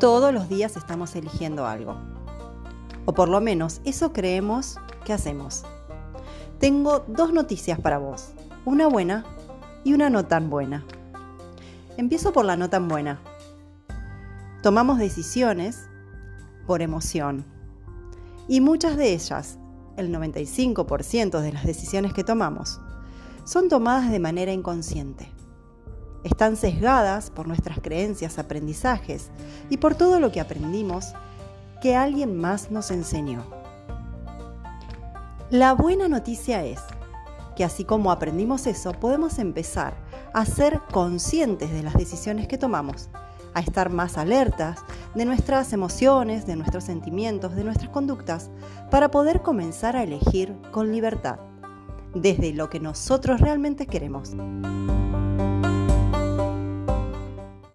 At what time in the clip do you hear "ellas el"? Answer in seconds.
19.12-20.10